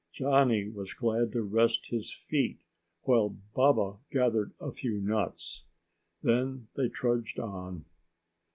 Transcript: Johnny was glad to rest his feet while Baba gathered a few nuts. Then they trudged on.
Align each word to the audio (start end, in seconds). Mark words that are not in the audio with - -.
Johnny 0.11 0.67
was 0.67 0.95
glad 0.95 1.31
to 1.31 1.43
rest 1.43 1.91
his 1.91 2.11
feet 2.11 2.57
while 3.03 3.37
Baba 3.53 3.97
gathered 4.09 4.51
a 4.59 4.71
few 4.71 4.99
nuts. 4.99 5.65
Then 6.23 6.69
they 6.75 6.89
trudged 6.89 7.39
on. 7.39 7.85